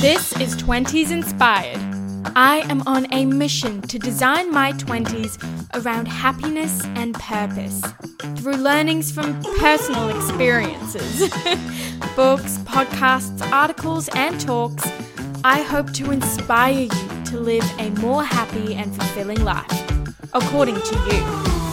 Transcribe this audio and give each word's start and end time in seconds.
This 0.00 0.38
is 0.40 0.54
20s 0.56 1.10
Inspired. 1.10 1.80
I 2.36 2.58
am 2.68 2.82
on 2.86 3.06
a 3.14 3.24
mission 3.24 3.80
to 3.82 3.98
design 3.98 4.52
my 4.52 4.72
20s 4.72 5.38
around 5.74 6.06
happiness 6.06 6.84
and 6.96 7.14
purpose 7.14 7.80
through 8.36 8.56
learnings 8.56 9.10
from 9.10 9.42
personal 9.58 10.10
experiences, 10.10 11.20
books, 12.14 12.58
podcasts, 12.58 13.40
articles, 13.50 14.10
and 14.14 14.38
talks. 14.38 14.84
I 15.42 15.62
hope 15.62 15.90
to 15.94 16.10
inspire 16.10 16.82
you 16.82 17.24
to 17.24 17.40
live 17.40 17.64
a 17.78 17.88
more 17.98 18.22
happy 18.22 18.74
and 18.74 18.94
fulfilling 18.94 19.42
life, 19.44 19.72
according 20.34 20.76
to 20.76 20.94
you. 21.10 21.65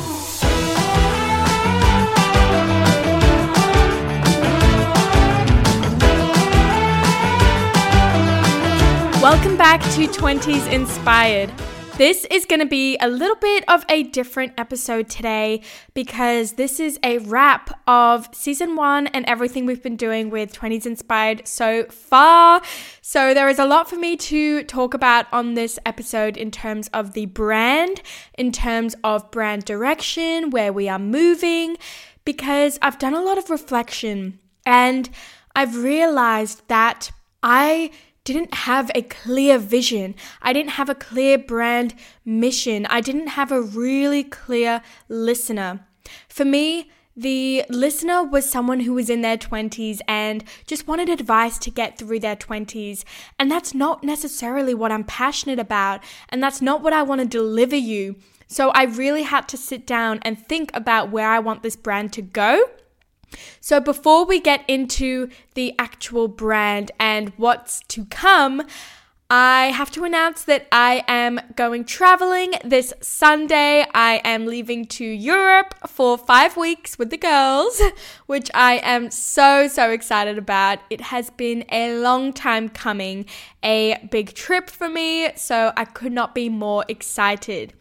Welcome 9.24 9.56
back 9.56 9.80
to 9.94 10.06
20s 10.06 10.70
Inspired. 10.70 11.50
This 11.96 12.26
is 12.26 12.46
going 12.46 12.60
to 12.60 12.66
be 12.66 12.98
a 12.98 13.08
little 13.08 13.38
bit 13.38 13.64
of 13.70 13.86
a 13.88 14.04
different 14.04 14.52
episode 14.58 15.08
today 15.08 15.62
because 15.94 16.52
this 16.52 16.78
is 16.78 17.00
a 17.04 17.20
wrap 17.20 17.80
of 17.88 18.28
season 18.34 18.76
one 18.76 19.08
and 19.08 19.26
everything 19.26 19.66
we've 19.66 19.82
been 19.82 19.96
doing 19.96 20.30
with 20.30 20.52
20s 20.52 20.86
Inspired 20.86 21.48
so 21.48 21.86
far. 21.86 22.62
So, 23.00 23.34
there 23.34 23.48
is 23.48 23.60
a 23.60 23.66
lot 23.66 23.90
for 23.90 23.96
me 23.96 24.18
to 24.18 24.66
talk 24.66 24.94
about 24.94 25.28
on 25.32 25.54
this 25.54 25.80
episode 25.86 26.36
in 26.36 26.52
terms 26.52 26.90
of 26.90 27.14
the 27.14 27.28
brand, 27.28 28.02
in 28.38 28.52
terms 28.52 28.94
of 29.06 29.32
brand 29.32 29.64
direction, 29.64 30.50
where 30.50 30.74
we 30.74 30.90
are 30.90 31.00
moving, 31.00 31.78
because 32.26 32.78
I've 32.82 33.00
done 33.00 33.14
a 33.14 33.24
lot 33.24 33.38
of 33.38 33.50
reflection 33.50 34.40
and 34.66 35.10
I've 35.56 35.78
realized 35.78 36.68
that 36.68 37.12
I 37.42 37.92
didn't 38.24 38.54
have 38.54 38.90
a 38.96 39.02
clear 39.02 39.58
vision. 39.58 40.16
I 40.42 40.54
didn't 40.54 40.72
have 40.72 40.90
a 40.90 40.96
clear 40.96 41.38
brand 41.38 41.94
mission. 42.24 42.86
I 42.86 43.02
didn't 43.02 43.28
have 43.28 43.52
a 43.52 43.62
really 43.62 44.24
clear 44.24 44.82
listener. 45.10 45.86
For 46.30 46.46
me, 46.46 46.90
the 47.16 47.64
listener 47.70 48.24
was 48.24 48.50
someone 48.50 48.82
who 48.82 48.94
was 48.94 49.10
in 49.10 49.22
their 49.22 49.38
20s 49.38 50.00
and 50.08 50.44
just 50.66 50.88
wanted 50.88 51.10
advice 51.10 51.58
to 51.60 51.70
get 51.70 51.98
through 51.98 52.20
their 52.20 52.36
20s. 52.36 53.04
And 53.38 53.52
that's 53.52 53.76
not 53.76 54.04
necessarily 54.04 54.74
what 54.74 54.92
I'm 54.92 55.04
passionate 55.04 55.60
about. 55.60 56.04
And 56.30 56.42
that's 56.42 56.62
not 56.62 56.82
what 56.82 56.94
I 56.94 57.04
want 57.04 57.22
to 57.22 57.28
deliver 57.28 57.76
you. 57.76 58.16
So 58.48 58.70
I 58.70 58.84
really 58.84 59.24
had 59.24 59.48
to 59.50 59.58
sit 59.58 59.86
down 59.86 60.20
and 60.24 60.40
think 60.40 60.72
about 60.74 61.12
where 61.12 61.30
I 61.30 61.40
want 61.40 61.62
this 61.62 61.76
brand 61.76 62.14
to 62.14 62.22
go 62.22 62.66
so, 63.62 63.80
before 63.80 64.26
we 64.26 64.40
get 64.40 64.64
into 64.68 65.30
the 65.54 65.74
actual 65.80 66.28
brand 66.28 66.92
and 67.00 67.34
what's 67.38 67.82
to 67.90 68.06
come, 68.06 68.64
I 69.36 69.72
have 69.72 69.90
to 69.94 70.04
announce 70.04 70.44
that 70.44 70.68
I 70.72 71.04
am 71.08 71.40
going 71.56 71.86
traveling 71.86 72.54
this 72.64 72.94
Sunday. 73.02 73.84
I 73.92 74.22
am 74.24 74.46
leaving 74.46 74.86
to 74.86 75.04
Europe 75.04 75.74
for 75.88 76.20
five 76.20 76.56
weeks 76.56 77.00
with 77.00 77.10
the 77.10 77.18
girls, 77.18 77.82
which 78.28 78.52
I 78.54 78.80
am 78.84 79.10
so, 79.10 79.68
so 79.68 79.90
excited 79.90 80.38
about. 80.38 80.80
It 80.92 81.02
has 81.02 81.32
been 81.32 81.66
a 81.72 81.98
long 81.98 82.32
time 82.32 82.70
coming, 82.70 83.26
a 83.64 84.08
big 84.12 84.36
trip 84.36 84.70
for 84.70 84.88
me, 84.88 85.32
so 85.36 85.74
I 85.76 85.86
could 85.86 86.12
not 86.12 86.36
be 86.36 86.48
more 86.48 86.86
excited. 86.88 87.74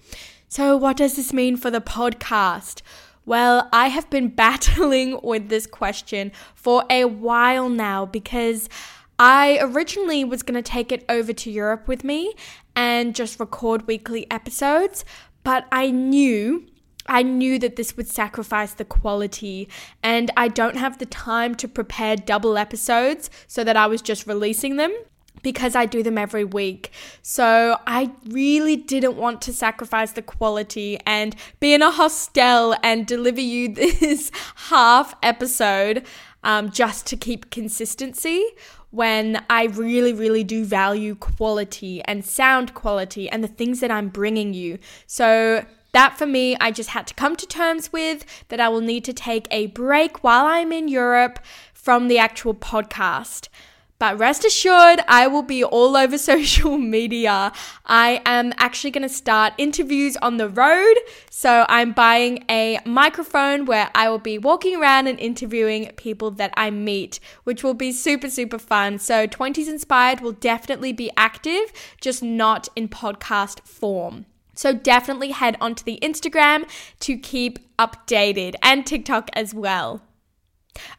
So, 0.49 0.77
what 0.77 0.97
does 0.97 1.17
this 1.17 1.35
mean 1.35 1.59
for 1.59 1.71
the 1.71 1.83
podcast? 1.83 2.81
Well, 3.25 3.69
I 3.73 3.89
have 3.89 4.11
been 4.11 4.29
battling 4.45 5.21
with 5.23 5.49
this 5.49 5.67
question 5.67 6.33
for 6.55 6.85
a 6.91 7.05
while 7.05 7.69
now 7.69 8.07
because 8.07 8.69
I 9.19 9.59
originally 9.61 10.25
was 10.25 10.43
going 10.43 10.63
to 10.63 10.69
take 10.69 10.91
it 10.91 11.05
over 11.09 11.33
to 11.33 11.51
Europe 11.51 11.87
with 11.87 12.03
me 12.03 12.35
and 12.75 13.15
just 13.15 13.39
record 13.39 13.87
weekly 13.87 14.29
episodes, 14.31 15.05
but 15.45 15.67
I 15.71 15.91
knew 15.91 16.67
I 17.07 17.23
knew 17.23 17.59
that 17.59 17.75
this 17.75 17.97
would 17.97 18.07
sacrifice 18.07 18.75
the 18.75 18.85
quality, 18.85 19.69
and 20.05 20.31
I 20.37 20.47
don't 20.47 20.77
have 20.77 20.99
the 20.99 21.07
time 21.07 21.57
to 21.57 21.67
prepare 21.67 22.15
double 22.15 22.57
episodes 22.57 23.29
so 23.49 23.65
that 23.65 23.77
I 23.77 23.89
was 23.89 24.03
just 24.03 24.27
releasing 24.27 24.77
them 24.77 24.93
because 25.43 25.75
I 25.75 25.87
do 25.87 26.03
them 26.03 26.19
every 26.19 26.45
week. 26.45 26.91
So 27.23 27.79
I 27.87 28.13
really 28.29 28.77
didn't 28.77 29.17
want 29.17 29.43
to 29.43 29.53
sacrifice 29.53 30.13
the 30.13 30.23
quality 30.23 30.99
and 31.07 31.35
be 31.61 31.75
in 31.75 31.83
a 31.83 31.91
hostel 31.91 32.75
and 32.83 33.07
deliver 33.07 33.41
you 33.41 33.69
this 33.75 34.31
half 34.69 35.15
episode 35.23 36.05
um, 36.45 36.71
just 36.71 37.07
to 37.07 37.17
keep 37.17 37.51
consistency 37.51 38.45
when 38.91 39.43
I 39.49 39.65
really, 39.65 40.13
really 40.13 40.45
do 40.45 40.65
value 40.65 41.15
quality 41.15 42.03
and 42.03 42.25
sound 42.25 42.75
quality 42.75 43.29
and 43.29 43.43
the 43.43 43.49
things 43.49 43.81
that 43.81 43.91
I'm 43.91 44.09
bringing 44.09 44.53
you. 44.53 44.79
So 45.07 45.65
that 45.93 46.19
for 46.19 46.27
me, 46.27 46.57
I 46.61 46.71
just 46.71 46.91
had 46.91 47.07
to 47.07 47.15
come 47.15 47.37
to 47.37 47.47
terms 47.47 47.93
with 47.93 48.25
that 48.49 48.61
I 48.61 48.69
will 48.69 48.81
need 48.81 49.05
to 49.05 49.13
take 49.13 49.47
a 49.51 49.67
break 49.69 50.23
while 50.23 50.47
I'm 50.47 50.73
in 50.73 50.89
Europe 50.89 51.39
from 51.73 52.09
the 52.09 52.19
actual 52.19 52.55
podcast. 52.55 53.49
But 54.03 54.19
rest 54.19 54.45
assured, 54.45 55.01
I 55.07 55.29
will 55.29 55.45
be 55.45 55.63
all 55.63 55.97
over 55.97 56.19
social 56.33 56.77
media. 56.77 57.53
I 57.87 58.21
am 58.27 58.53
actually 58.57 58.91
going 58.91 59.09
to 59.09 59.09
start 59.09 59.53
interviews 59.59 60.17
on 60.17 60.39
the 60.39 60.49
road. 60.49 60.97
So 61.31 61.65
I'm 61.69 61.93
buying 61.93 62.45
a 62.51 62.81
microphone 62.85 63.65
where 63.65 63.93
I 63.95 64.09
will 64.09 64.19
be 64.19 64.39
walking 64.39 64.75
around 64.75 65.07
and 65.07 65.21
interviewing 65.21 65.93
people 65.95 66.33
that 66.33 66.53
I 66.57 66.73
meet, 66.73 67.21
which 67.45 67.63
will 67.63 67.75
be 67.75 67.93
super, 67.93 68.29
super 68.29 68.59
fun. 68.59 68.99
So 68.99 69.29
20s 69.29 69.69
Inspired 69.69 70.21
will 70.21 70.33
definitely 70.33 70.93
be 70.93 71.13
active, 71.17 71.73
just 72.01 72.25
not 72.25 72.69
in 72.75 72.89
podcast 72.89 73.61
form. 73.61 74.27
So 74.53 74.73
definitely 74.73 75.31
head 75.31 75.57
onto 75.61 75.85
the 75.85 76.01
Instagram 76.03 76.69
to 76.99 77.17
keep 77.17 77.61
updated 77.79 78.57
and 78.65 78.85
TikTok 78.85 79.31
as 79.35 79.55
well. 79.55 80.03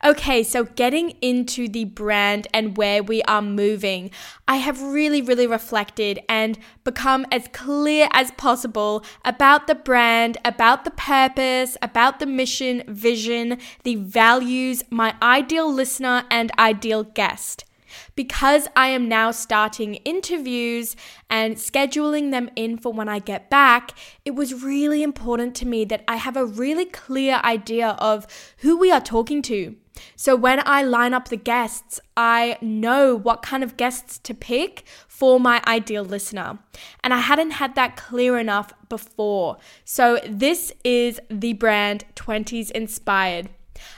Okay, 0.03 0.43
so 0.43 0.65
getting 0.65 1.11
into 1.21 1.67
the 1.67 1.85
brand 1.85 2.47
and 2.53 2.77
where 2.77 3.01
we 3.01 3.23
are 3.23 3.41
moving, 3.41 4.11
I 4.47 4.57
have 4.57 4.81
really, 4.81 5.21
really 5.21 5.47
reflected 5.47 6.19
and 6.29 6.59
become 6.83 7.25
as 7.31 7.47
clear 7.53 8.07
as 8.11 8.31
possible 8.31 9.03
about 9.25 9.67
the 9.67 9.75
brand, 9.75 10.37
about 10.45 10.83
the 10.83 10.91
purpose, 10.91 11.77
about 11.81 12.19
the 12.19 12.25
mission, 12.25 12.83
vision, 12.87 13.57
the 13.83 13.95
values, 13.95 14.83
my 14.89 15.15
ideal 15.21 15.71
listener, 15.73 16.23
and 16.29 16.51
ideal 16.59 17.03
guest. 17.03 17.65
Because 18.15 18.67
I 18.75 18.87
am 18.87 19.07
now 19.07 19.31
starting 19.31 19.95
interviews 20.05 20.95
and 21.29 21.55
scheduling 21.55 22.31
them 22.31 22.49
in 22.55 22.77
for 22.77 22.93
when 22.93 23.09
I 23.09 23.19
get 23.19 23.49
back, 23.49 23.91
it 24.25 24.31
was 24.31 24.63
really 24.63 25.03
important 25.03 25.55
to 25.55 25.67
me 25.67 25.85
that 25.85 26.03
I 26.07 26.17
have 26.17 26.37
a 26.37 26.45
really 26.45 26.85
clear 26.85 27.41
idea 27.43 27.89
of 27.99 28.27
who 28.57 28.77
we 28.77 28.91
are 28.91 29.01
talking 29.01 29.41
to. 29.43 29.75
So 30.15 30.35
when 30.35 30.61
I 30.65 30.83
line 30.83 31.13
up 31.13 31.29
the 31.29 31.37
guests, 31.37 31.99
I 32.17 32.57
know 32.61 33.15
what 33.15 33.41
kind 33.41 33.63
of 33.63 33.77
guests 33.77 34.17
to 34.19 34.33
pick 34.33 34.85
for 35.07 35.39
my 35.39 35.61
ideal 35.67 36.03
listener. 36.03 36.59
And 37.03 37.13
I 37.13 37.19
hadn't 37.19 37.51
had 37.51 37.75
that 37.75 37.95
clear 37.95 38.37
enough 38.39 38.73
before. 38.89 39.57
So 39.85 40.19
this 40.27 40.71
is 40.83 41.19
the 41.29 41.53
brand 41.53 42.05
20s 42.15 42.71
Inspired. 42.71 43.49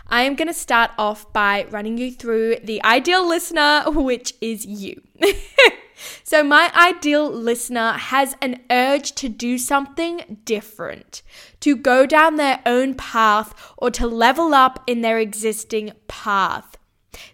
I 0.07 0.23
am 0.23 0.35
going 0.35 0.47
to 0.47 0.53
start 0.53 0.91
off 0.97 1.31
by 1.33 1.65
running 1.69 1.97
you 1.97 2.11
through 2.11 2.57
the 2.63 2.83
ideal 2.83 3.27
listener, 3.27 3.83
which 3.87 4.33
is 4.39 4.65
you. 4.65 5.01
so, 6.23 6.43
my 6.43 6.71
ideal 6.75 7.29
listener 7.29 7.93
has 7.93 8.35
an 8.41 8.61
urge 8.69 9.13
to 9.13 9.29
do 9.29 9.57
something 9.57 10.41
different, 10.45 11.23
to 11.61 11.75
go 11.75 12.05
down 12.05 12.35
their 12.35 12.61
own 12.65 12.93
path, 12.93 13.73
or 13.77 13.89
to 13.91 14.05
level 14.07 14.53
up 14.53 14.83
in 14.85 15.01
their 15.01 15.17
existing 15.17 15.93
path. 16.07 16.77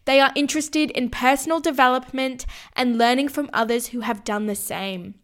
They 0.06 0.20
are 0.20 0.32
interested 0.36 0.92
in 0.92 1.10
personal 1.10 1.60
development 1.60 2.46
and 2.74 2.98
learning 2.98 3.30
from 3.30 3.50
others 3.52 3.88
who 3.88 4.02
have 4.02 4.24
done 4.24 4.46
the 4.46 4.56
same. 4.56 5.16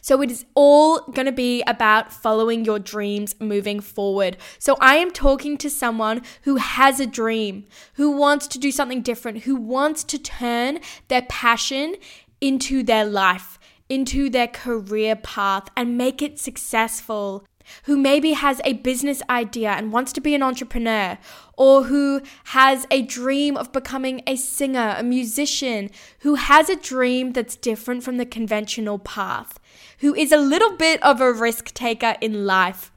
So 0.00 0.22
it 0.22 0.30
is 0.30 0.44
all 0.54 1.00
going 1.12 1.26
to 1.26 1.32
be 1.32 1.62
about 1.62 2.12
following 2.12 2.64
your 2.64 2.78
dreams 2.78 3.34
moving 3.40 3.80
forward. 3.80 4.36
So 4.58 4.76
I 4.80 4.96
am 4.96 5.10
talking 5.10 5.56
to 5.58 5.70
someone 5.70 6.22
who 6.42 6.56
has 6.56 7.00
a 7.00 7.06
dream, 7.06 7.66
who 7.94 8.10
wants 8.10 8.46
to 8.48 8.58
do 8.58 8.72
something 8.72 9.02
different, 9.02 9.44
who 9.44 9.56
wants 9.56 10.04
to 10.04 10.18
turn 10.18 10.80
their 11.08 11.22
passion 11.22 11.96
into 12.40 12.82
their 12.82 13.04
life, 13.04 13.58
into 13.88 14.28
their 14.30 14.48
career 14.48 15.16
path 15.16 15.68
and 15.76 15.98
make 15.98 16.22
it 16.22 16.38
successful 16.38 17.46
who 17.84 17.96
maybe 17.96 18.32
has 18.32 18.60
a 18.64 18.74
business 18.74 19.22
idea 19.28 19.70
and 19.70 19.92
wants 19.92 20.12
to 20.12 20.20
be 20.20 20.34
an 20.34 20.42
entrepreneur, 20.42 21.18
or 21.56 21.84
who 21.84 22.20
has 22.44 22.86
a 22.90 23.02
dream 23.02 23.56
of 23.56 23.72
becoming 23.72 24.22
a 24.26 24.36
singer, 24.36 24.94
a 24.98 25.02
musician, 25.02 25.90
who 26.20 26.36
has 26.36 26.68
a 26.68 26.76
dream 26.76 27.32
that's 27.32 27.56
different 27.56 28.02
from 28.02 28.16
the 28.16 28.26
conventional 28.26 28.98
path 28.98 29.58
who 29.98 30.14
is 30.14 30.32
a 30.32 30.36
little 30.36 30.76
bit 30.76 31.02
of 31.02 31.20
a 31.20 31.32
risk 31.32 31.74
taker 31.74 32.16
in 32.20 32.46
life. 32.46 32.90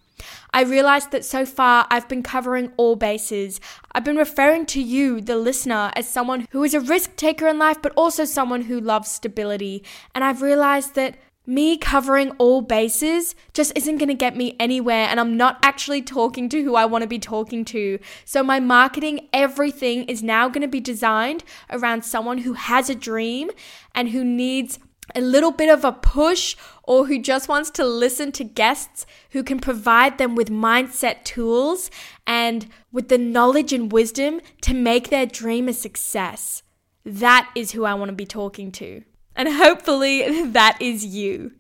I 0.54 0.64
realized 0.64 1.12
that 1.12 1.26
so 1.26 1.46
far 1.46 1.88
I've 1.90 2.08
been 2.08 2.22
covering 2.22 2.72
all 2.78 2.96
bases. 2.96 3.60
I've 3.94 4.04
been 4.04 4.18
referring 4.18 4.66
to 4.68 4.82
you, 4.82 5.20
the 5.20 5.38
listener, 5.38 5.92
as 5.96 6.08
someone 6.08 6.48
who 6.52 6.64
is 6.64 6.74
a 6.74 6.80
risk 6.80 7.16
taker 7.16 7.48
in 7.48 7.58
life, 7.58 7.82
but 7.82 7.94
also 7.96 8.26
someone 8.26 8.64
who 8.64 8.80
loves 8.80 9.10
stability. 9.10 9.84
And 10.14 10.24
I've 10.24 10.42
realized 10.42 10.94
that 10.96 11.18
me 11.46 11.76
covering 11.78 12.32
all 12.38 12.62
bases 12.62 13.36
just 13.54 13.72
isn't 13.76 13.98
going 13.98 14.10
to 14.10 14.14
get 14.14 14.38
me 14.38 14.56
anywhere 14.60 15.08
and 15.08 15.20
I'm 15.20 15.36
not 15.36 15.58
actually 15.64 16.02
talking 16.02 16.48
to 16.50 16.64
who 16.64 16.76
I 16.76 16.86
want 16.86 17.02
to 17.02 17.08
be 17.08 17.20
talking 17.20 17.66
to. 17.66 18.00
So 18.26 18.44
my 18.44 18.60
marketing, 18.60 19.28
everything 19.34 20.04
is 20.04 20.22
now 20.22 20.48
going 20.50 20.62
to 20.62 20.68
be 20.68 20.80
designed 20.80 21.44
around 21.70 22.06
someone 22.06 22.40
who 22.40 22.54
has 22.54 22.90
a 22.90 22.96
dream 22.96 23.50
and 23.96 24.10
who 24.10 24.24
needs 24.24 24.80
a 25.16 25.22
little 25.22 25.52
bit 25.52 25.70
of 25.70 25.84
a 25.84 25.92
push 25.92 26.56
or 26.84 27.08
who 27.08 27.20
just 27.20 27.50
wants 27.50 27.70
to 27.72 27.86
listen 27.86 28.32
to 28.34 28.44
guests 28.44 29.06
who 29.32 29.44
can 29.44 29.60
provide 29.60 30.18
them 30.18 30.36
with 30.36 30.50
mindset 30.50 31.24
tools 31.24 31.90
and 32.26 32.68
with 32.92 33.10
the 33.10 33.18
knowledge 33.18 33.74
and 33.74 33.92
wisdom 33.92 34.40
to 34.62 34.74
make 34.74 35.10
their 35.10 35.26
dream 35.26 35.68
a 35.68 35.74
success. 35.74 36.64
That 37.04 37.50
is 37.56 37.72
who 37.72 37.84
I 37.84 37.96
want 37.96 38.10
to 38.10 38.16
be 38.16 38.26
talking 38.26 38.72
to. 38.74 39.04
And 39.36 39.50
hopefully 39.50 40.46
that 40.46 40.78
is 40.82 41.06
you. 41.06 41.54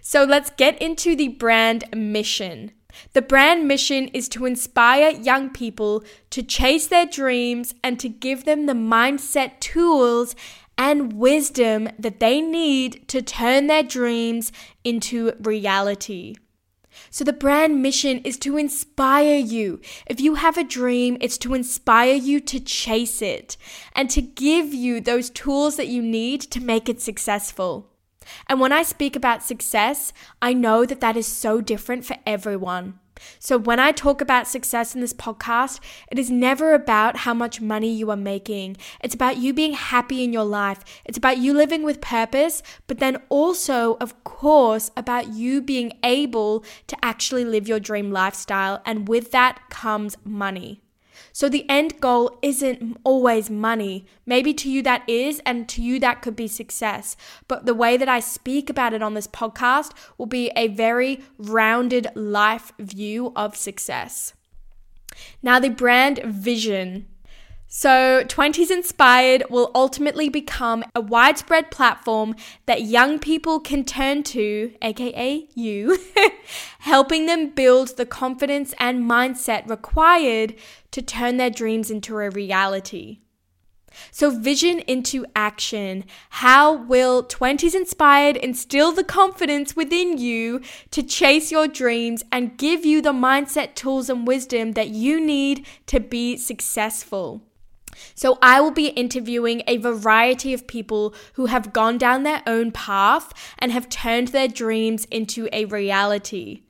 So 0.00 0.24
let's 0.24 0.50
get 0.50 0.80
into 0.80 1.16
the 1.16 1.28
brand 1.28 1.84
mission. 1.94 2.72
The 3.14 3.22
brand 3.22 3.66
mission 3.66 4.08
is 4.08 4.28
to 4.30 4.44
inspire 4.44 5.10
young 5.10 5.50
people 5.50 6.04
to 6.30 6.42
chase 6.42 6.86
their 6.86 7.06
dreams 7.06 7.74
and 7.82 7.98
to 8.00 8.08
give 8.08 8.44
them 8.44 8.66
the 8.66 8.74
mindset 8.74 9.60
tools 9.60 10.36
and 10.76 11.12
wisdom 11.14 11.88
that 11.98 12.20
they 12.20 12.40
need 12.40 13.06
to 13.08 13.22
turn 13.22 13.66
their 13.66 13.82
dreams 13.82 14.52
into 14.84 15.32
reality. 15.40 16.34
So, 17.10 17.24
the 17.24 17.32
brand 17.32 17.82
mission 17.82 18.18
is 18.18 18.38
to 18.38 18.56
inspire 18.56 19.36
you. 19.36 19.80
If 20.06 20.20
you 20.20 20.34
have 20.34 20.56
a 20.56 20.64
dream, 20.64 21.16
it's 21.20 21.38
to 21.38 21.54
inspire 21.54 22.14
you 22.14 22.40
to 22.40 22.60
chase 22.60 23.22
it 23.22 23.56
and 23.94 24.08
to 24.10 24.22
give 24.22 24.72
you 24.72 25.00
those 25.00 25.30
tools 25.30 25.76
that 25.76 25.88
you 25.88 26.02
need 26.02 26.40
to 26.42 26.60
make 26.60 26.88
it 26.88 27.00
successful. 27.00 27.88
And 28.48 28.60
when 28.60 28.72
I 28.72 28.82
speak 28.82 29.16
about 29.16 29.42
success, 29.42 30.12
I 30.40 30.52
know 30.52 30.86
that 30.86 31.00
that 31.00 31.16
is 31.16 31.26
so 31.26 31.60
different 31.60 32.04
for 32.04 32.16
everyone. 32.26 32.98
So, 33.38 33.58
when 33.58 33.78
I 33.78 33.92
talk 33.92 34.20
about 34.20 34.46
success 34.48 34.94
in 34.94 35.00
this 35.00 35.12
podcast, 35.12 35.80
it 36.10 36.18
is 36.18 36.30
never 36.30 36.74
about 36.74 37.18
how 37.18 37.34
much 37.34 37.60
money 37.60 37.92
you 37.92 38.10
are 38.10 38.16
making. 38.16 38.76
It's 39.02 39.14
about 39.14 39.36
you 39.36 39.52
being 39.52 39.74
happy 39.74 40.24
in 40.24 40.32
your 40.32 40.44
life. 40.44 40.84
It's 41.04 41.18
about 41.18 41.38
you 41.38 41.52
living 41.54 41.82
with 41.82 42.00
purpose, 42.00 42.62
but 42.86 42.98
then 42.98 43.22
also, 43.28 43.96
of 44.00 44.24
course, 44.24 44.90
about 44.96 45.32
you 45.32 45.60
being 45.60 45.92
able 46.02 46.64
to 46.86 46.96
actually 47.02 47.44
live 47.44 47.68
your 47.68 47.80
dream 47.80 48.10
lifestyle. 48.10 48.82
And 48.84 49.08
with 49.08 49.30
that 49.32 49.70
comes 49.70 50.16
money. 50.24 50.82
So 51.32 51.48
the 51.48 51.68
end 51.68 52.00
goal 52.00 52.38
isn't 52.42 52.98
always 53.04 53.50
money. 53.50 54.06
Maybe 54.26 54.52
to 54.54 54.70
you 54.70 54.82
that 54.82 55.08
is, 55.08 55.40
and 55.46 55.68
to 55.68 55.82
you 55.82 55.98
that 56.00 56.22
could 56.22 56.36
be 56.36 56.48
success. 56.48 57.16
But 57.48 57.66
the 57.66 57.74
way 57.74 57.96
that 57.96 58.08
I 58.08 58.20
speak 58.20 58.70
about 58.70 58.94
it 58.94 59.02
on 59.02 59.14
this 59.14 59.26
podcast 59.26 59.92
will 60.18 60.26
be 60.26 60.50
a 60.56 60.68
very 60.68 61.20
rounded 61.38 62.08
life 62.14 62.72
view 62.78 63.32
of 63.36 63.56
success. 63.56 64.34
Now, 65.42 65.58
the 65.58 65.70
brand 65.70 66.20
vision. 66.24 67.06
So, 67.74 68.22
20s 68.24 68.70
Inspired 68.70 69.44
will 69.48 69.70
ultimately 69.74 70.28
become 70.28 70.84
a 70.94 71.00
widespread 71.00 71.70
platform 71.70 72.36
that 72.66 72.82
young 72.82 73.18
people 73.18 73.60
can 73.60 73.82
turn 73.82 74.24
to, 74.24 74.74
aka 74.82 75.48
you, 75.54 75.98
helping 76.80 77.24
them 77.24 77.48
build 77.48 77.96
the 77.96 78.04
confidence 78.04 78.74
and 78.78 79.10
mindset 79.10 79.66
required 79.70 80.54
to 80.90 81.00
turn 81.00 81.38
their 81.38 81.48
dreams 81.48 81.90
into 81.90 82.18
a 82.18 82.28
reality. 82.28 83.20
So, 84.10 84.28
vision 84.28 84.80
into 84.80 85.24
action. 85.34 86.04
How 86.28 86.74
will 86.74 87.24
20s 87.24 87.74
Inspired 87.74 88.36
instill 88.36 88.92
the 88.92 89.02
confidence 89.02 89.74
within 89.74 90.18
you 90.18 90.60
to 90.90 91.02
chase 91.02 91.50
your 91.50 91.68
dreams 91.68 92.22
and 92.30 92.58
give 92.58 92.84
you 92.84 93.00
the 93.00 93.14
mindset, 93.14 93.74
tools, 93.74 94.10
and 94.10 94.26
wisdom 94.26 94.72
that 94.72 94.90
you 94.90 95.18
need 95.18 95.66
to 95.86 96.00
be 96.00 96.36
successful? 96.36 97.40
So, 98.14 98.38
I 98.42 98.60
will 98.60 98.70
be 98.70 98.88
interviewing 98.88 99.62
a 99.66 99.76
variety 99.76 100.52
of 100.52 100.66
people 100.66 101.14
who 101.34 101.46
have 101.46 101.72
gone 101.72 101.98
down 101.98 102.22
their 102.22 102.42
own 102.46 102.72
path 102.72 103.32
and 103.58 103.72
have 103.72 103.88
turned 103.88 104.28
their 104.28 104.48
dreams 104.48 105.06
into 105.06 105.48
a 105.52 105.64
reality. 105.66 106.62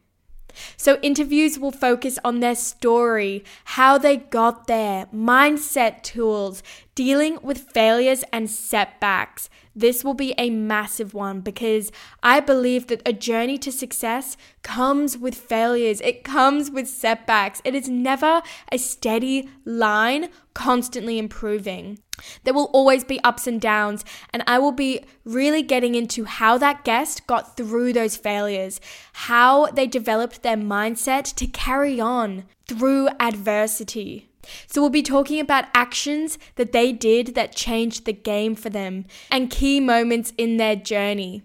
So, 0.77 0.99
interviews 1.03 1.59
will 1.59 1.73
focus 1.73 2.19
on 2.25 2.41
their 2.41 2.55
story, 2.55 3.45
how 3.65 3.99
they 3.99 4.17
got 4.17 4.67
there, 4.67 5.07
mindset 5.15 6.03
tools, 6.03 6.63
dealing 6.95 7.39
with 7.43 7.71
failures 7.71 8.25
and 8.33 8.51
setbacks. 8.51 9.49
This 9.75 10.05
will 10.05 10.15
be 10.15 10.35
a 10.37 10.51
massive 10.51 11.15
one 11.15 11.41
because 11.41 11.91
I 12.23 12.41
believe 12.41 12.89
that 12.89 13.03
a 13.07 13.13
journey 13.13 13.57
to 13.59 13.73
success 13.73 14.37
comes 14.63 15.17
with 15.17 15.35
failures, 15.35 16.01
it 16.03 16.25
comes 16.25 16.71
with 16.71 16.89
setbacks. 16.89 17.63
It 17.65 17.75
is 17.75 17.89
never 17.89 18.43
a 18.71 18.79
steady 18.79 19.49
line, 19.65 20.29
constantly 20.53 21.19
improving. 21.19 22.01
There 22.45 22.55
will 22.55 22.71
always 22.73 23.05
be 23.05 23.21
ups 23.23 23.47
and 23.47 23.61
downs, 23.61 24.05
and 24.33 24.43
I 24.47 24.59
will 24.59 24.73
be 24.73 25.05
really 25.25 25.63
getting 25.63 25.95
into 25.95 26.25
how 26.25 26.59
that 26.59 26.85
guest 26.85 27.27
got 27.27 27.57
through 27.57 27.93
those 27.93 28.17
failures, 28.17 28.81
how 29.13 29.67
they 29.67 29.87
developed 29.87 30.43
their 30.43 30.57
mindset 30.57 31.35
to 31.37 31.47
carry 31.47 32.01
on 32.01 32.45
through 32.67 33.09
adversity. 33.21 34.29
So, 34.67 34.81
we'll 34.81 34.91
be 34.91 35.03
talking 35.03 35.39
about 35.39 35.67
actions 35.73 36.37
that 36.57 36.73
they 36.73 36.93
did 36.93 37.35
that 37.37 37.55
changed 37.55 38.05
the 38.05 38.13
game 38.13 38.57
for 38.57 38.71
them 38.71 39.05
and 39.31 39.51
key 39.51 39.79
moments 39.79 40.33
in 40.37 40.57
their 40.57 40.75
journey. 40.75 41.43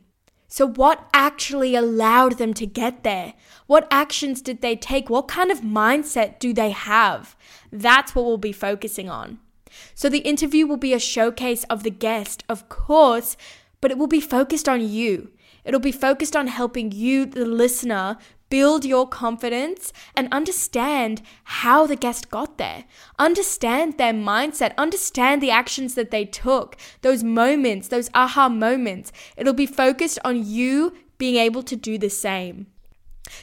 So, 0.48 0.66
what 0.66 1.08
actually 1.14 1.76
allowed 1.76 2.38
them 2.38 2.54
to 2.56 2.66
get 2.66 3.04
there? 3.04 3.34
What 3.68 3.88
actions 3.92 4.42
did 4.42 4.62
they 4.62 4.76
take? 4.76 5.10
What 5.10 5.28
kind 5.28 5.52
of 5.52 5.60
mindset 5.60 6.40
do 6.40 6.54
they 6.54 6.72
have? 6.72 7.36
That's 7.72 8.16
what 8.16 8.26
we'll 8.26 8.38
be 8.38 8.54
focusing 8.54 9.10
on. 9.10 9.40
So, 9.96 10.10
the 10.10 10.20
interview 10.20 10.68
will 10.68 10.78
be 10.78 10.94
a 10.94 11.00
showcase 11.00 11.64
of 11.66 11.84
the 11.84 11.92
guest, 11.92 12.44
of 12.50 12.70
course, 12.70 13.38
but 13.82 13.92
it 13.92 13.98
will 13.98 14.08
be 14.08 14.22
focused 14.22 14.68
on 14.68 14.88
you. 14.88 15.32
It'll 15.64 15.80
be 15.80 15.92
focused 15.92 16.36
on 16.36 16.48
helping 16.48 16.92
you, 16.92 17.26
the 17.26 17.46
listener, 17.46 18.18
build 18.50 18.86
your 18.86 19.08
confidence 19.08 19.92
and 20.16 20.28
understand 20.32 21.22
how 21.44 21.86
the 21.86 21.96
guest 21.96 22.30
got 22.30 22.58
there. 22.58 22.86
Understand 23.20 23.98
their 23.98 24.14
mindset, 24.14 24.74
understand 24.78 25.42
the 25.42 25.52
actions 25.52 25.96
that 25.96 26.12
they 26.12 26.26
took, 26.26 26.78
those 27.02 27.24
moments, 27.24 27.90
those 27.90 28.10
aha 28.14 28.48
moments. 28.50 29.12
It'll 29.36 29.54
be 29.54 29.66
focused 29.66 30.20
on 30.24 30.46
you 30.46 30.96
being 31.18 31.36
able 31.36 31.64
to 31.64 31.76
do 31.76 31.98
the 31.98 32.10
same. 32.10 32.68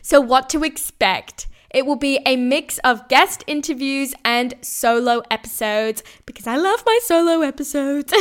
So, 0.00 0.20
what 0.20 0.48
to 0.50 0.64
expect? 0.64 1.46
It 1.74 1.86
will 1.86 1.96
be 1.96 2.20
a 2.24 2.36
mix 2.36 2.78
of 2.78 3.08
guest 3.08 3.42
interviews 3.48 4.14
and 4.24 4.54
solo 4.62 5.22
episodes 5.28 6.04
because 6.24 6.46
I 6.46 6.56
love 6.56 6.84
my 6.86 7.00
solo 7.02 7.40
episodes 7.40 8.14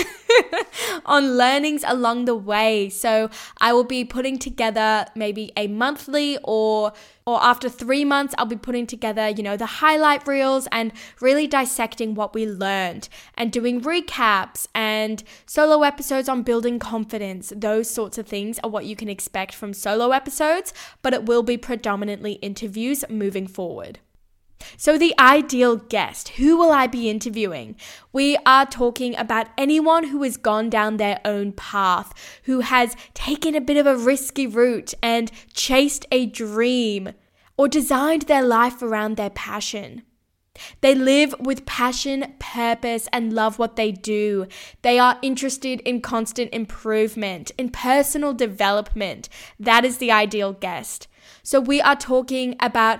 on 1.05 1.37
learnings 1.37 1.83
along 1.85 2.25
the 2.25 2.33
way. 2.33 2.89
So 2.89 3.29
I 3.61 3.71
will 3.73 3.83
be 3.83 4.05
putting 4.05 4.39
together 4.39 5.05
maybe 5.15 5.51
a 5.55 5.67
monthly 5.67 6.39
or 6.43 6.93
or 7.25 7.41
after 7.43 7.69
three 7.69 8.03
months, 8.05 8.35
I'll 8.37 8.45
be 8.45 8.55
putting 8.55 8.87
together, 8.87 9.29
you 9.29 9.43
know, 9.43 9.57
the 9.57 9.65
highlight 9.65 10.27
reels 10.27 10.67
and 10.71 10.91
really 11.21 11.47
dissecting 11.47 12.15
what 12.15 12.33
we 12.33 12.45
learned 12.45 13.09
and 13.35 13.51
doing 13.51 13.81
recaps 13.81 14.67
and 14.75 15.23
solo 15.45 15.83
episodes 15.83 16.27
on 16.27 16.43
building 16.43 16.79
confidence. 16.79 17.53
Those 17.55 17.89
sorts 17.89 18.17
of 18.17 18.27
things 18.27 18.59
are 18.63 18.69
what 18.69 18.85
you 18.85 18.95
can 18.95 19.09
expect 19.09 19.55
from 19.55 19.73
solo 19.73 20.11
episodes, 20.11 20.73
but 21.01 21.13
it 21.13 21.25
will 21.25 21.43
be 21.43 21.57
predominantly 21.57 22.33
interviews 22.33 23.05
moving 23.09 23.47
forward. 23.47 23.99
So, 24.77 24.97
the 24.97 25.13
ideal 25.19 25.77
guest, 25.77 26.29
who 26.29 26.57
will 26.57 26.71
I 26.71 26.87
be 26.87 27.09
interviewing? 27.09 27.75
We 28.11 28.37
are 28.45 28.65
talking 28.65 29.15
about 29.17 29.47
anyone 29.57 30.05
who 30.05 30.23
has 30.23 30.37
gone 30.37 30.69
down 30.69 30.97
their 30.97 31.19
own 31.25 31.51
path, 31.53 32.13
who 32.43 32.61
has 32.61 32.95
taken 33.13 33.55
a 33.55 33.61
bit 33.61 33.77
of 33.77 33.87
a 33.87 33.97
risky 33.97 34.47
route 34.47 34.93
and 35.01 35.31
chased 35.53 36.05
a 36.11 36.25
dream 36.25 37.13
or 37.57 37.67
designed 37.67 38.23
their 38.23 38.43
life 38.43 38.81
around 38.81 39.17
their 39.17 39.29
passion. 39.29 40.03
They 40.81 40.93
live 40.93 41.33
with 41.39 41.65
passion, 41.65 42.35
purpose, 42.37 43.07
and 43.11 43.33
love 43.33 43.57
what 43.57 43.75
they 43.75 43.91
do. 43.91 44.45
They 44.83 44.99
are 44.99 45.17
interested 45.21 45.81
in 45.81 46.01
constant 46.01 46.53
improvement, 46.53 47.51
in 47.57 47.69
personal 47.69 48.33
development. 48.33 49.29
That 49.59 49.83
is 49.83 49.97
the 49.97 50.11
ideal 50.11 50.53
guest. 50.53 51.07
So, 51.41 51.59
we 51.59 51.81
are 51.81 51.95
talking 51.95 52.55
about 52.59 52.99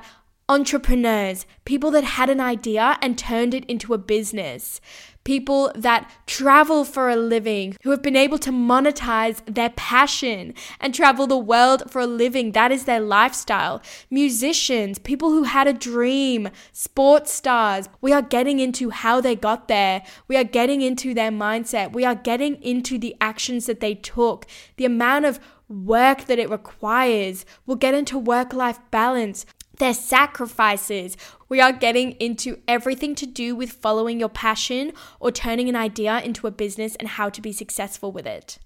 entrepreneurs, 0.53 1.45
people 1.65 1.91
that 1.91 2.03
had 2.03 2.29
an 2.29 2.39
idea 2.39 2.97
and 3.01 3.17
turned 3.17 3.53
it 3.53 3.65
into 3.65 3.93
a 3.93 3.97
business, 3.97 4.79
people 5.23 5.71
that 5.75 6.09
travel 6.27 6.83
for 6.85 7.09
a 7.09 7.15
living, 7.15 7.75
who 7.83 7.91
have 7.91 8.01
been 8.01 8.15
able 8.15 8.37
to 8.37 8.51
monetize 8.51 9.41
their 9.45 9.69
passion 9.71 10.53
and 10.79 10.93
travel 10.93 11.27
the 11.27 11.37
world 11.37 11.89
for 11.89 12.01
a 12.01 12.07
living. 12.07 12.51
That 12.51 12.71
is 12.71 12.85
their 12.85 12.99
lifestyle. 12.99 13.81
Musicians, 14.09 14.99
people 14.99 15.29
who 15.29 15.43
had 15.43 15.67
a 15.67 15.73
dream, 15.73 16.49
sports 16.71 17.31
stars. 17.31 17.89
We 18.01 18.13
are 18.13 18.21
getting 18.21 18.59
into 18.59 18.89
how 18.89 19.21
they 19.21 19.35
got 19.35 19.67
there. 19.67 20.03
We 20.27 20.37
are 20.37 20.43
getting 20.43 20.81
into 20.81 21.13
their 21.13 21.31
mindset. 21.31 21.93
We 21.93 22.05
are 22.05 22.15
getting 22.15 22.61
into 22.61 22.97
the 22.97 23.15
actions 23.19 23.65
that 23.65 23.79
they 23.79 23.95
took, 23.95 24.45
the 24.77 24.85
amount 24.85 25.25
of 25.25 25.39
work 25.69 26.25
that 26.25 26.39
it 26.39 26.49
requires. 26.49 27.45
We'll 27.65 27.77
get 27.77 27.93
into 27.93 28.17
work 28.17 28.53
life 28.53 28.79
balance 28.91 29.45
their 29.79 29.93
sacrifices. 29.93 31.17
We 31.49 31.61
are 31.61 31.71
getting 31.71 32.11
into 32.13 32.59
everything 32.67 33.15
to 33.15 33.25
do 33.25 33.55
with 33.55 33.71
following 33.71 34.19
your 34.19 34.29
passion 34.29 34.93
or 35.19 35.31
turning 35.31 35.69
an 35.69 35.75
idea 35.75 36.19
into 36.21 36.47
a 36.47 36.51
business 36.51 36.95
and 36.95 37.07
how 37.07 37.29
to 37.29 37.41
be 37.41 37.51
successful 37.51 38.11
with 38.11 38.25
it. 38.25 38.59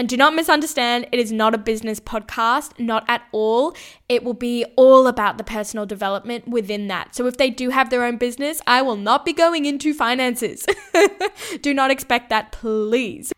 And 0.00 0.08
do 0.08 0.16
not 0.16 0.34
misunderstand, 0.34 1.08
it 1.12 1.20
is 1.20 1.30
not 1.30 1.54
a 1.54 1.58
business 1.58 2.00
podcast, 2.00 2.78
not 2.78 3.04
at 3.06 3.22
all. 3.32 3.76
It 4.08 4.24
will 4.24 4.32
be 4.32 4.64
all 4.76 5.06
about 5.06 5.36
the 5.36 5.44
personal 5.44 5.84
development 5.84 6.48
within 6.48 6.88
that. 6.88 7.14
So 7.14 7.26
if 7.26 7.36
they 7.36 7.50
do 7.50 7.68
have 7.68 7.90
their 7.90 8.04
own 8.04 8.16
business, 8.16 8.62
I 8.66 8.80
will 8.80 8.96
not 8.96 9.26
be 9.26 9.34
going 9.34 9.66
into 9.66 9.92
finances. 9.92 10.64
do 11.60 11.74
not 11.74 11.90
expect 11.90 12.30
that, 12.30 12.50
please. 12.50 13.30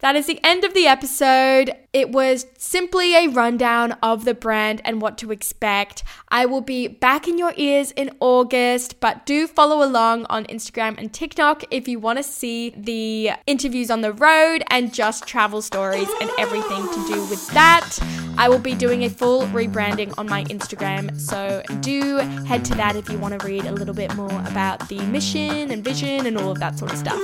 That 0.00 0.14
is 0.14 0.26
the 0.26 0.38
end 0.44 0.62
of 0.62 0.74
the 0.74 0.86
episode. 0.86 1.72
It 1.92 2.12
was 2.12 2.46
simply 2.56 3.16
a 3.16 3.26
rundown 3.26 3.92
of 4.00 4.24
the 4.24 4.32
brand 4.32 4.80
and 4.84 5.02
what 5.02 5.18
to 5.18 5.32
expect. 5.32 6.04
I 6.28 6.46
will 6.46 6.60
be 6.60 6.86
back 6.86 7.26
in 7.26 7.36
your 7.36 7.52
ears 7.56 7.90
in 7.90 8.12
August, 8.20 9.00
but 9.00 9.26
do 9.26 9.48
follow 9.48 9.84
along 9.84 10.26
on 10.26 10.44
Instagram 10.44 10.98
and 10.98 11.12
TikTok 11.12 11.64
if 11.72 11.88
you 11.88 11.98
want 11.98 12.18
to 12.18 12.22
see 12.22 12.70
the 12.76 13.32
interviews 13.48 13.90
on 13.90 14.02
the 14.02 14.12
road 14.12 14.62
and 14.70 14.94
just 14.94 15.26
travel 15.26 15.62
stories 15.62 16.08
and 16.20 16.30
everything 16.38 16.86
to 16.86 17.06
do 17.08 17.20
with 17.26 17.48
that. 17.48 17.98
I 18.38 18.48
will 18.48 18.60
be 18.60 18.74
doing 18.74 19.02
a 19.02 19.10
full 19.10 19.42
rebranding 19.48 20.14
on 20.16 20.28
my 20.28 20.44
Instagram, 20.44 21.18
so 21.18 21.60
do 21.80 22.18
head 22.46 22.64
to 22.66 22.74
that 22.76 22.94
if 22.94 23.10
you 23.10 23.18
want 23.18 23.38
to 23.38 23.44
read 23.44 23.64
a 23.64 23.72
little 23.72 23.94
bit 23.94 24.14
more 24.14 24.30
about 24.46 24.88
the 24.88 25.00
mission 25.06 25.72
and 25.72 25.82
vision 25.82 26.24
and 26.24 26.38
all 26.38 26.52
of 26.52 26.60
that 26.60 26.78
sort 26.78 26.92
of 26.92 26.98
stuff. 26.98 27.18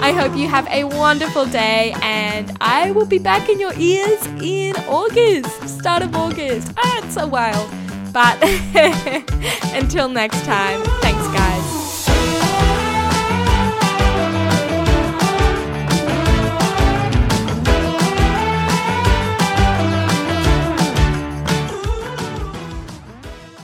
I 0.00 0.12
hope 0.12 0.34
you 0.34 0.48
have 0.48 0.66
a 0.68 0.84
wonderful 0.84 1.44
day, 1.44 1.94
and 2.00 2.56
I 2.62 2.92
will 2.92 3.04
be 3.04 3.18
back 3.18 3.50
in 3.50 3.60
your 3.60 3.74
ears 3.78 4.24
in 4.42 4.74
August, 4.88 5.68
start 5.68 6.02
of 6.02 6.16
August. 6.16 6.72
Ah, 6.78 7.04
it's 7.04 7.18
a 7.18 7.26
wild. 7.26 7.70
But 8.14 8.38
until 9.74 10.08
next 10.08 10.42
time. 10.46 11.13